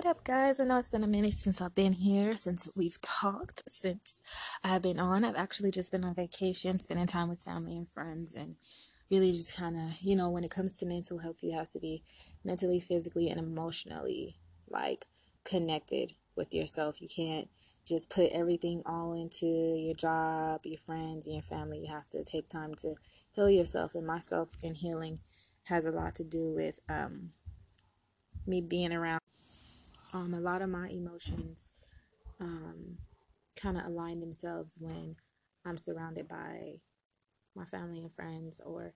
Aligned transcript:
What 0.00 0.08
up, 0.08 0.24
guys? 0.24 0.58
I 0.58 0.64
know 0.64 0.78
it's 0.78 0.88
been 0.88 1.04
a 1.04 1.06
minute 1.06 1.34
since 1.34 1.60
I've 1.60 1.74
been 1.74 1.92
here, 1.92 2.34
since 2.34 2.70
we've 2.74 2.98
talked, 3.02 3.62
since 3.68 4.22
I've 4.64 4.80
been 4.80 4.98
on. 4.98 5.24
I've 5.24 5.36
actually 5.36 5.70
just 5.70 5.92
been 5.92 6.04
on 6.04 6.14
vacation, 6.14 6.78
spending 6.78 7.04
time 7.04 7.28
with 7.28 7.38
family 7.38 7.76
and 7.76 7.86
friends, 7.86 8.34
and 8.34 8.56
really 9.10 9.30
just 9.32 9.58
kind 9.58 9.76
of, 9.76 10.00
you 10.00 10.16
know, 10.16 10.30
when 10.30 10.42
it 10.42 10.50
comes 10.50 10.74
to 10.76 10.86
mental 10.86 11.18
health, 11.18 11.42
you 11.42 11.52
have 11.52 11.68
to 11.68 11.78
be 11.78 12.02
mentally, 12.42 12.80
physically, 12.80 13.28
and 13.28 13.38
emotionally 13.38 14.36
like 14.70 15.04
connected 15.44 16.14
with 16.34 16.54
yourself. 16.54 17.02
You 17.02 17.08
can't 17.14 17.50
just 17.86 18.08
put 18.08 18.32
everything 18.32 18.82
all 18.86 19.12
into 19.12 19.44
your 19.44 19.94
job, 19.94 20.62
your 20.64 20.78
friends, 20.78 21.26
and 21.26 21.34
your 21.34 21.42
family. 21.42 21.80
You 21.80 21.92
have 21.92 22.08
to 22.08 22.24
take 22.24 22.48
time 22.48 22.74
to 22.76 22.94
heal 23.32 23.50
yourself, 23.50 23.94
and 23.94 24.06
myself 24.06 24.56
and 24.62 24.78
healing 24.78 25.20
has 25.64 25.84
a 25.84 25.90
lot 25.90 26.14
to 26.14 26.24
do 26.24 26.54
with 26.56 26.80
um, 26.88 27.32
me 28.46 28.62
being 28.62 28.94
around 28.94 29.20
um, 30.12 30.34
a 30.34 30.40
lot 30.40 30.62
of 30.62 30.68
my 30.68 30.88
emotions 30.88 31.70
um, 32.40 32.98
kind 33.60 33.76
of 33.76 33.84
align 33.84 34.20
themselves 34.20 34.76
when 34.78 35.16
I'm 35.64 35.76
surrounded 35.76 36.28
by 36.28 36.76
my 37.54 37.64
family 37.64 38.00
and 38.00 38.12
friends 38.12 38.60
or 38.64 38.94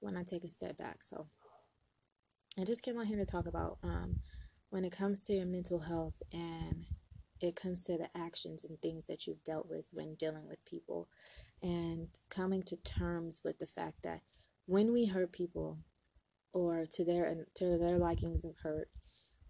when 0.00 0.16
I 0.16 0.22
take 0.22 0.44
a 0.44 0.50
step 0.50 0.78
back. 0.78 1.02
So 1.02 1.26
I 2.58 2.64
just 2.64 2.82
came 2.82 2.98
on 2.98 3.06
here 3.06 3.18
to 3.18 3.24
talk 3.24 3.46
about 3.46 3.78
um, 3.82 4.20
when 4.70 4.84
it 4.84 4.92
comes 4.92 5.22
to 5.24 5.32
your 5.32 5.46
mental 5.46 5.80
health 5.80 6.22
and 6.32 6.86
it 7.40 7.54
comes 7.54 7.84
to 7.84 7.96
the 7.96 8.08
actions 8.16 8.64
and 8.64 8.80
things 8.80 9.06
that 9.06 9.26
you've 9.26 9.44
dealt 9.44 9.68
with 9.68 9.88
when 9.92 10.14
dealing 10.14 10.48
with 10.48 10.64
people 10.64 11.08
and 11.62 12.08
coming 12.30 12.62
to 12.64 12.76
terms 12.76 13.42
with 13.44 13.58
the 13.58 13.66
fact 13.66 14.02
that 14.02 14.22
when 14.66 14.92
we 14.92 15.06
hurt 15.06 15.32
people 15.32 15.78
or 16.52 16.84
to 16.90 17.04
their 17.04 17.46
to 17.54 17.78
their 17.78 17.98
likings 17.98 18.44
of 18.44 18.56
hurt 18.62 18.88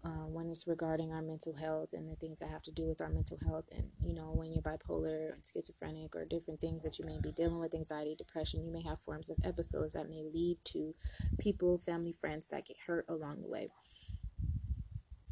uh, 0.03 0.27
when 0.27 0.49
it's 0.49 0.67
regarding 0.67 1.11
our 1.11 1.21
mental 1.21 1.55
health 1.55 1.89
and 1.93 2.09
the 2.09 2.15
things 2.15 2.39
that 2.39 2.49
have 2.49 2.63
to 2.63 2.71
do 2.71 2.87
with 2.87 3.01
our 3.01 3.09
mental 3.09 3.37
health 3.45 3.65
and 3.71 3.89
you 4.01 4.13
know 4.13 4.31
when 4.33 4.51
you're 4.51 4.61
bipolar 4.61 5.33
and 5.33 5.45
schizophrenic 5.45 6.15
or 6.15 6.25
different 6.25 6.61
things 6.61 6.83
that 6.83 6.97
you 6.97 7.05
may 7.05 7.19
be 7.21 7.31
dealing 7.31 7.59
with 7.59 7.75
anxiety 7.75 8.15
depression 8.17 8.63
you 8.63 8.71
may 8.71 8.81
have 8.81 8.99
forms 9.01 9.29
of 9.29 9.37
episodes 9.43 9.93
that 9.93 10.09
may 10.09 10.23
lead 10.23 10.57
to 10.63 10.95
people 11.37 11.77
family 11.77 12.11
friends 12.11 12.47
that 12.49 12.65
get 12.65 12.77
hurt 12.87 13.05
along 13.09 13.41
the 13.41 13.47
way. 13.47 13.69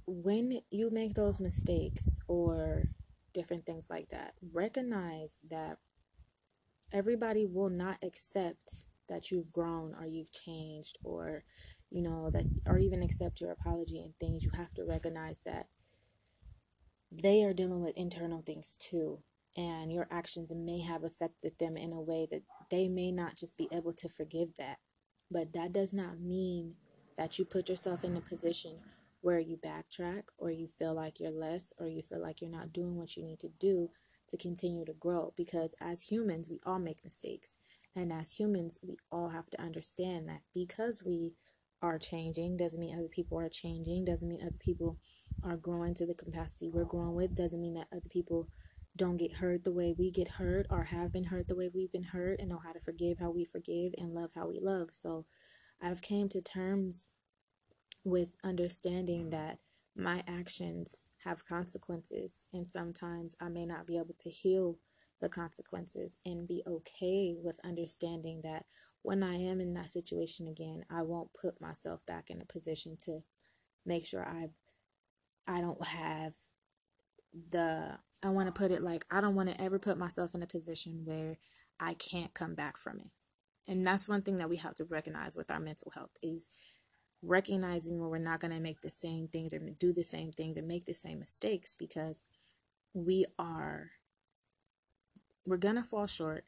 When 0.06 0.62
you 0.72 0.90
make 0.90 1.14
those 1.14 1.40
mistakes 1.40 2.20
or 2.28 2.84
different 3.34 3.66
things 3.66 3.90
like 3.90 4.10
that 4.10 4.34
recognize 4.54 5.42
that 5.50 5.78
everybody 6.92 7.46
will 7.46 7.70
not 7.70 7.98
accept 8.02 8.86
that 9.10 9.32
you've 9.32 9.52
grown 9.54 9.94
or 10.00 10.06
you've 10.06 10.32
changed 10.32 10.98
or 11.04 11.44
you 11.90 12.02
know, 12.02 12.30
that 12.32 12.46
or 12.66 12.78
even 12.78 13.04
accept 13.04 13.42
your 13.42 13.52
apology 13.52 14.00
and 14.00 14.14
things, 14.20 14.44
you 14.44 14.52
have 14.56 14.74
to 14.76 14.84
recognize 14.84 15.42
that 15.46 15.68
they 17.12 17.44
are 17.44 17.54
dealing 17.54 17.82
with 17.84 17.98
internal 17.98 18.42
things 18.42 18.78
too. 18.78 19.20
And 19.56 19.92
your 19.92 20.08
actions 20.12 20.54
may 20.56 20.82
have 20.82 21.04
affected 21.04 21.58
them 21.58 21.78
in 21.78 21.92
a 21.92 22.00
way 22.02 22.28
that 22.30 22.44
they 22.70 22.88
may 22.88 23.12
not 23.12 23.38
just 23.38 23.58
be 23.58 23.68
able 23.72 23.94
to 23.94 24.08
forgive 24.08 24.50
that. 24.58 24.78
But 25.32 25.54
that 25.54 25.74
does 25.74 25.94
not 25.94 26.20
mean 26.20 26.76
that 27.18 27.40
you 27.40 27.46
put 27.46 27.70
yourself 27.70 28.04
in 28.04 28.16
a 28.16 28.22
position 28.22 28.78
where 29.22 29.40
you 29.40 29.58
backtrack 29.58 30.24
or 30.38 30.52
you 30.52 30.68
feel 30.68 30.94
like 30.94 31.20
you're 31.20 31.32
less 31.32 31.74
or 31.80 31.88
you 31.88 32.04
feel 32.04 32.22
like 32.22 32.40
you're 32.40 32.52
not 32.52 32.72
doing 32.72 32.96
what 32.96 33.18
you 33.18 33.24
need 33.24 33.40
to 33.40 33.50
do 33.60 33.90
to 34.30 34.38
continue 34.38 34.86
to 34.86 34.94
grow. 34.94 35.34
Because 35.36 35.76
as 35.82 36.08
humans, 36.08 36.50
we 36.50 36.60
all 36.66 36.80
make 36.80 37.04
mistakes. 37.04 37.58
And 37.96 38.14
as 38.14 38.40
humans, 38.40 38.78
we 38.82 38.98
all 39.12 39.30
have 39.30 39.50
to 39.50 39.62
understand 39.62 40.30
that 40.30 40.42
because 40.54 41.02
we 41.04 41.34
are 41.82 42.00
changing 42.00 42.58
doesn't 42.58 42.80
mean 42.80 42.98
other 42.98 43.08
people 43.08 43.38
are 43.40 43.50
changing 43.50 44.06
doesn't 44.06 44.28
mean 44.28 44.42
other 44.42 44.58
people 44.60 44.98
are 45.44 45.58
growing 45.58 45.94
to 45.94 46.06
the 46.06 46.14
capacity 46.14 46.70
we're 46.70 46.84
growing 46.84 47.14
with 47.16 47.36
doesn't 47.36 47.62
mean 47.62 47.76
that 47.76 47.88
other 47.92 48.10
people 48.10 48.48
don't 48.98 49.18
get 49.18 49.34
hurt 49.34 49.64
the 49.64 49.72
way 49.72 49.94
we 49.98 50.12
get 50.12 50.28
hurt 50.28 50.66
or 50.70 50.86
have 50.86 51.12
been 51.12 51.26
hurt 51.26 51.48
the 51.48 51.56
way 51.56 51.70
we've 51.74 51.92
been 51.92 52.04
hurt 52.04 52.40
and 52.40 52.50
know 52.50 52.60
how 52.64 52.74
to 52.74 52.80
forgive 52.80 53.20
how 53.20 53.30
we 53.30 53.46
forgive 53.46 53.94
and 53.98 54.14
love 54.14 54.32
how 54.36 54.48
we 54.48 54.60
love. 54.60 54.90
So 54.92 55.26
i've 55.82 56.02
came 56.02 56.28
to 56.28 56.42
terms 56.42 57.08
with 58.04 58.36
understanding 58.44 59.30
that 59.30 59.60
my 59.96 60.24
actions 60.28 61.08
have 61.24 61.48
consequences 61.48 62.46
and 62.52 62.68
sometimes 62.68 63.36
i 63.40 63.48
may 63.48 63.66
not 63.66 63.86
be 63.86 63.98
able 63.98 64.16
to 64.18 64.30
heal 64.30 64.78
the 65.20 65.30
consequences 65.30 66.18
and 66.26 66.48
be 66.48 66.64
okay 66.68 67.36
with 67.38 67.60
understanding 67.64 68.42
that 68.44 68.66
when 69.02 69.24
I 69.24 69.36
am 69.36 69.60
in 69.60 69.74
that 69.74 69.90
situation 69.90 70.48
again, 70.48 70.86
I 70.90 71.02
won't 71.02 71.34
put 71.40 71.62
myself 71.62 72.06
back 72.06 72.30
in 72.30 72.42
a 72.42 72.46
position 72.46 72.98
to 73.02 73.22
make 73.86 74.06
sure 74.06 74.28
I 74.28 74.50
I 75.48 75.62
don't 75.62 75.84
have 75.86 76.34
the 77.52 78.00
I 78.24 78.30
want 78.30 78.54
to 78.54 78.60
put 78.60 78.72
it 78.72 78.82
like 78.82 79.06
I 79.10 79.22
don't 79.22 79.36
want 79.36 79.50
to 79.50 79.62
ever 79.62 79.80
put 79.80 79.98
myself 79.98 80.36
in 80.36 80.44
a 80.44 80.48
position 80.48 81.02
where 81.06 81.38
I 81.80 81.94
can't 81.94 82.34
come 82.34 82.56
back 82.56 82.78
from 82.78 83.00
it. 83.00 83.12
And 83.68 83.86
that's 83.86 84.10
one 84.10 84.22
thing 84.22 84.38
that 84.38 84.50
we 84.50 84.58
have 84.58 84.76
to 84.76 84.86
recognize 84.86 85.36
with 85.36 85.52
our 85.52 85.60
mental 85.60 85.92
health 85.94 86.12
is 86.24 86.50
recognizing 87.22 88.00
when 88.00 88.10
we're 88.10 88.18
not 88.18 88.40
going 88.40 88.54
to 88.54 88.62
make 88.62 88.82
the 88.82 88.90
same 88.90 89.28
things 89.28 89.54
or 89.54 89.60
do 89.80 89.92
the 89.92 90.04
same 90.04 90.32
things 90.32 90.58
or 90.58 90.62
make 90.62 90.86
the 90.86 90.94
same 90.94 91.20
mistakes 91.20 91.76
because 91.76 92.24
we 92.94 93.26
are 93.38 93.92
we're 95.48 95.58
to 95.58 95.84
fall 95.84 96.06
short, 96.06 96.44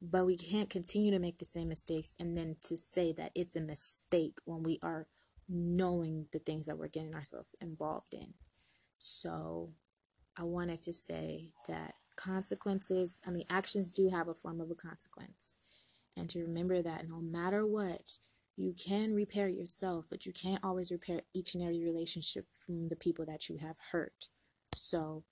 but 0.00 0.26
we 0.26 0.36
can't 0.36 0.70
continue 0.70 1.10
to 1.10 1.18
make 1.18 1.38
the 1.38 1.44
same 1.44 1.68
mistakes 1.68 2.14
and 2.18 2.36
then 2.36 2.56
to 2.62 2.76
say 2.76 3.12
that 3.12 3.30
it's 3.34 3.54
a 3.54 3.60
mistake 3.60 4.38
when 4.44 4.62
we 4.62 4.78
are 4.82 5.06
knowing 5.48 6.26
the 6.32 6.38
things 6.38 6.66
that 6.66 6.78
we're 6.78 6.88
getting 6.88 7.14
ourselves 7.14 7.54
involved 7.60 8.14
in. 8.14 8.34
So 8.98 9.72
I 10.36 10.44
wanted 10.44 10.80
to 10.82 10.92
say 10.92 11.50
that 11.68 11.94
consequences, 12.16 13.20
I 13.26 13.30
mean, 13.30 13.44
actions 13.50 13.90
do 13.90 14.08
have 14.08 14.28
a 14.28 14.34
form 14.34 14.60
of 14.60 14.70
a 14.70 14.74
consequence. 14.74 15.58
And 16.16 16.28
to 16.30 16.40
remember 16.40 16.82
that 16.82 17.08
no 17.08 17.20
matter 17.20 17.66
what, 17.66 18.18
you 18.56 18.74
can 18.74 19.14
repair 19.14 19.48
yourself, 19.48 20.06
but 20.10 20.26
you 20.26 20.32
can't 20.32 20.62
always 20.62 20.92
repair 20.92 21.22
each 21.34 21.54
and 21.54 21.62
every 21.62 21.82
relationship 21.82 22.44
from 22.54 22.88
the 22.88 22.96
people 22.96 23.24
that 23.26 23.48
you 23.48 23.58
have 23.58 23.76
hurt. 23.92 24.28
So 24.74 25.24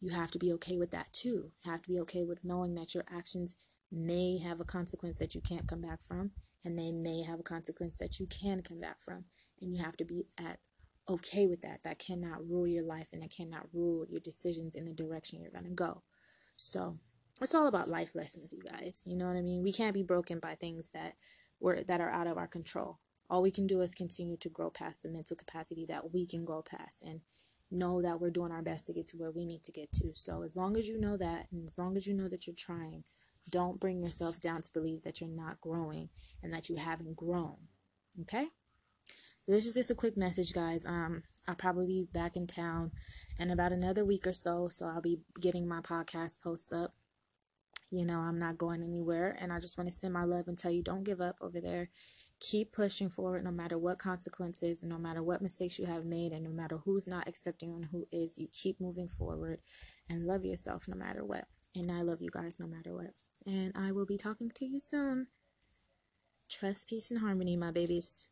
you 0.00 0.10
have 0.10 0.30
to 0.32 0.38
be 0.38 0.52
okay 0.52 0.78
with 0.78 0.90
that 0.92 1.12
too. 1.12 1.52
You 1.64 1.70
have 1.70 1.82
to 1.82 1.88
be 1.88 2.00
okay 2.00 2.24
with 2.24 2.44
knowing 2.44 2.74
that 2.74 2.94
your 2.94 3.04
actions 3.12 3.54
may 3.90 4.38
have 4.38 4.60
a 4.60 4.64
consequence 4.64 5.18
that 5.18 5.34
you 5.34 5.40
can't 5.40 5.66
come 5.66 5.80
back 5.80 6.02
from, 6.02 6.32
and 6.64 6.78
they 6.78 6.92
may 6.92 7.22
have 7.22 7.40
a 7.40 7.44
consequence 7.44 7.98
that 7.98 8.20
you 8.20 8.26
can 8.26 8.62
come 8.62 8.80
back 8.80 9.00
from. 9.00 9.24
And 9.60 9.74
you 9.74 9.82
have 9.82 9.96
to 9.96 10.04
be 10.04 10.26
at 10.38 10.58
okay 11.08 11.46
with 11.46 11.62
that. 11.62 11.82
That 11.84 11.98
cannot 11.98 12.46
rule 12.46 12.66
your 12.66 12.84
life 12.84 13.08
and 13.12 13.22
it 13.22 13.34
cannot 13.34 13.66
rule 13.72 14.04
your 14.08 14.20
decisions 14.20 14.74
in 14.74 14.84
the 14.84 14.92
direction 14.92 15.40
you're 15.40 15.50
gonna 15.50 15.70
go. 15.70 16.02
So 16.56 16.98
it's 17.40 17.54
all 17.54 17.66
about 17.66 17.88
life 17.88 18.14
lessons, 18.14 18.52
you 18.52 18.60
guys. 18.60 19.02
You 19.06 19.16
know 19.16 19.26
what 19.26 19.36
I 19.36 19.42
mean? 19.42 19.62
We 19.62 19.72
can't 19.72 19.94
be 19.94 20.02
broken 20.02 20.38
by 20.38 20.54
things 20.54 20.90
that 20.90 21.14
were 21.60 21.82
that 21.84 22.00
are 22.00 22.10
out 22.10 22.26
of 22.26 22.36
our 22.36 22.48
control. 22.48 22.98
All 23.30 23.42
we 23.42 23.50
can 23.50 23.66
do 23.66 23.80
is 23.80 23.94
continue 23.94 24.36
to 24.38 24.48
grow 24.48 24.70
past 24.70 25.02
the 25.02 25.08
mental 25.08 25.36
capacity 25.36 25.86
that 25.86 26.12
we 26.12 26.26
can 26.26 26.44
grow 26.44 26.62
past. 26.62 27.02
And 27.02 27.20
know 27.70 28.02
that 28.02 28.20
we're 28.20 28.30
doing 28.30 28.52
our 28.52 28.62
best 28.62 28.86
to 28.86 28.92
get 28.92 29.06
to 29.08 29.16
where 29.16 29.30
we 29.30 29.44
need 29.44 29.64
to 29.64 29.72
get 29.72 29.92
to. 29.92 30.10
So 30.14 30.42
as 30.42 30.56
long 30.56 30.76
as 30.76 30.88
you 30.88 31.00
know 31.00 31.16
that, 31.16 31.46
and 31.52 31.64
as 31.64 31.78
long 31.78 31.96
as 31.96 32.06
you 32.06 32.14
know 32.14 32.28
that 32.28 32.46
you're 32.46 32.56
trying, 32.56 33.04
don't 33.50 33.80
bring 33.80 34.02
yourself 34.02 34.40
down 34.40 34.62
to 34.62 34.72
believe 34.72 35.02
that 35.02 35.20
you're 35.20 35.30
not 35.30 35.60
growing 35.60 36.08
and 36.42 36.52
that 36.52 36.68
you 36.68 36.76
haven't 36.76 37.16
grown. 37.16 37.56
Okay? 38.20 38.48
So 39.40 39.52
this 39.52 39.66
is 39.66 39.74
just 39.74 39.90
a 39.90 39.94
quick 39.94 40.16
message, 40.16 40.52
guys. 40.52 40.84
Um, 40.84 41.22
I'll 41.46 41.54
probably 41.54 41.86
be 41.86 42.08
back 42.12 42.36
in 42.36 42.46
town 42.46 42.92
in 43.38 43.50
about 43.50 43.72
another 43.72 44.04
week 44.04 44.26
or 44.26 44.32
so, 44.32 44.68
so 44.68 44.86
I'll 44.86 45.00
be 45.00 45.20
getting 45.40 45.66
my 45.66 45.80
podcast 45.80 46.42
posts 46.42 46.72
up. 46.72 46.92
You 47.90 48.04
know, 48.04 48.18
I'm 48.18 48.38
not 48.38 48.58
going 48.58 48.82
anywhere, 48.82 49.34
and 49.40 49.50
I 49.50 49.58
just 49.58 49.78
want 49.78 49.88
to 49.88 49.94
send 49.94 50.12
my 50.12 50.24
love 50.24 50.48
and 50.48 50.58
tell 50.58 50.70
you 50.70 50.82
don't 50.82 51.04
give 51.04 51.22
up 51.22 51.36
over 51.40 51.60
there 51.62 51.88
keep 52.40 52.72
pushing 52.72 53.08
forward 53.08 53.44
no 53.44 53.50
matter 53.50 53.76
what 53.76 53.98
consequences 53.98 54.84
no 54.84 54.98
matter 54.98 55.22
what 55.22 55.42
mistakes 55.42 55.78
you 55.78 55.86
have 55.86 56.04
made 56.04 56.32
and 56.32 56.44
no 56.44 56.50
matter 56.50 56.78
who's 56.84 57.06
not 57.06 57.26
accepting 57.26 57.74
and 57.74 57.86
who 57.86 58.06
is 58.12 58.38
you 58.38 58.48
keep 58.52 58.80
moving 58.80 59.08
forward 59.08 59.58
and 60.08 60.26
love 60.26 60.44
yourself 60.44 60.86
no 60.88 60.96
matter 60.96 61.24
what. 61.24 61.46
And 61.74 61.90
i 61.90 62.02
love 62.02 62.22
you 62.22 62.30
guys 62.30 62.58
no 62.60 62.66
matter 62.66 62.94
what. 62.94 63.14
And 63.46 63.72
i 63.76 63.92
will 63.92 64.06
be 64.06 64.16
talking 64.16 64.50
to 64.54 64.66
you 64.66 64.80
soon. 64.80 65.28
Trust 66.48 66.88
peace 66.88 67.10
and 67.10 67.20
harmony 67.20 67.56
my 67.56 67.70
babies 67.70 68.28